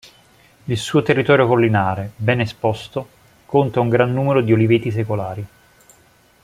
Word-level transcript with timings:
Il 0.63 0.77
suo 0.77 1.03
territorio 1.03 1.45
collinare, 1.45 2.13
ben 2.15 2.39
esposto, 2.39 3.07
conta 3.45 3.81
un 3.81 3.89
gran 3.89 4.11
numero 4.11 4.41
di 4.41 4.51
Oliveti 4.51 4.89
secolari. 4.89 5.45